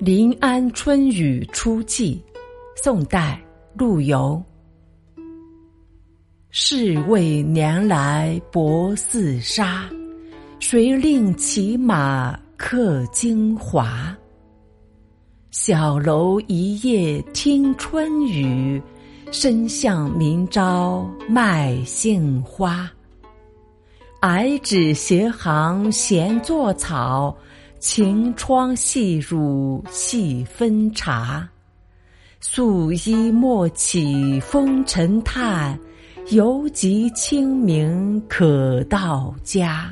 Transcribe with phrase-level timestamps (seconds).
[0.00, 2.18] 临安春雨初霁，
[2.74, 3.38] 宋代
[3.74, 4.42] 陆游。
[6.48, 9.90] 是为年来薄似纱，
[10.58, 14.16] 谁令骑马客京华？
[15.50, 18.82] 小楼一夜听春雨，
[19.30, 22.90] 深巷明朝卖杏花。
[24.20, 27.36] 矮纸斜行闲作草。
[27.80, 31.48] 晴窗细乳细分茶，
[32.38, 35.80] 素衣莫起风尘叹，
[36.28, 39.90] 犹及清明可到家。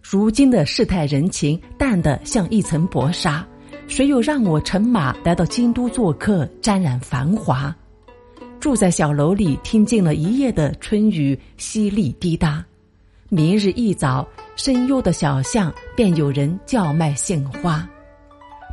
[0.00, 3.44] 如今的世态人情淡得像一层薄纱，
[3.88, 7.74] 谁又让我乘马来到京都做客，沾染繁华？
[8.60, 12.64] 住在小楼里，听尽了一夜的春雨淅沥滴答。
[13.28, 17.88] 明日一早，深幽的小巷便有人叫卖杏花。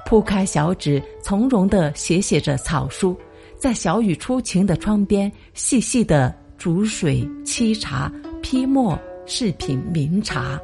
[0.05, 3.17] 铺开小纸，从容地写写着草书，
[3.57, 8.11] 在小雨初晴的窗边，细细的煮水沏茶，
[8.43, 10.59] 批墨试品茗茶。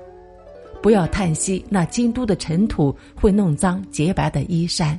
[0.84, 4.98] 不要叹息，那京都的尘土会弄脏洁白的衣衫。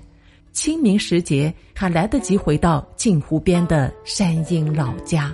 [0.52, 5.33] 清明时节，还来得及回到镜湖边的山阴老家。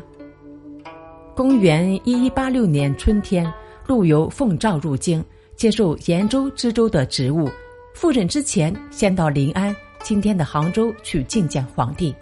[1.36, 3.52] 公元一一八六年春天，
[3.86, 5.22] 陆游奉诏入京，
[5.54, 7.46] 接受延州知州的职务。
[7.92, 12.14] 赴任之前，先到临安（今天的杭州）去觐见皇帝，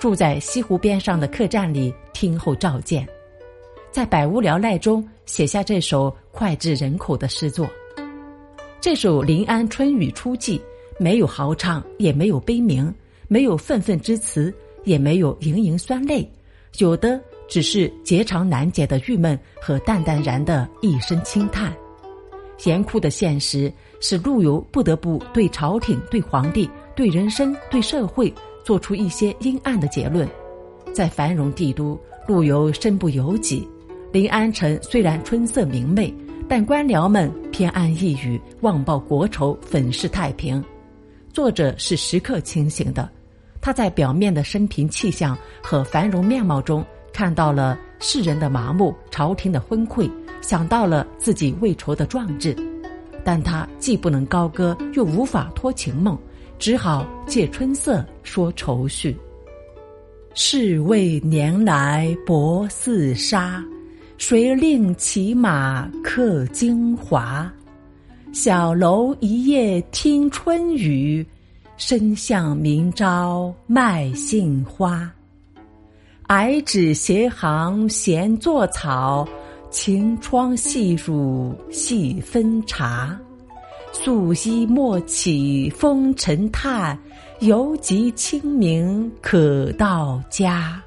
[0.00, 3.06] 住在西湖边上的客栈里听候召见。
[3.92, 7.70] 在百无聊赖中，写下这首脍炙人口的诗作。
[8.80, 10.58] 这首《临安春雨初霁》，
[10.98, 12.92] 没有豪唱，也没有悲鸣，
[13.28, 16.28] 没有愤愤之词，也没有盈盈酸泪，
[16.78, 17.22] 有的。
[17.48, 21.72] 只是结肠难解的郁闷和淡淡然的一声轻叹，
[22.64, 28.32] 严酷的现实使陆游不得不对朝廷、对皇帝、对人生、对社会
[28.64, 30.28] 做出一些阴暗的结论。
[30.92, 33.68] 在繁荣帝都，陆游身不由己。
[34.12, 36.12] 临安城虽然春色明媚，
[36.48, 40.62] 但官僚们偏安一隅，忘报国仇，粉饰太平。
[41.32, 43.08] 作者是时刻清醒的，
[43.60, 46.84] 他在表面的生平气象和繁荣面貌中。
[47.16, 50.10] 看到了世人的麻木，朝廷的昏聩，
[50.42, 52.54] 想到了自己未酬的壮志，
[53.24, 56.18] 但他既不能高歌，又无法托情梦，
[56.58, 59.16] 只好借春色说愁绪。
[60.34, 63.64] 是为年来薄似纱，
[64.18, 67.50] 谁令骑马客京华？
[68.30, 71.26] 小楼一夜听春雨，
[71.78, 75.10] 深巷明朝卖杏花。
[76.28, 79.24] 矮纸斜行闲作草，
[79.70, 83.16] 晴窗细乳细分茶。
[83.92, 86.98] 素衣莫起风尘叹，
[87.38, 90.82] 犹及清明可到家。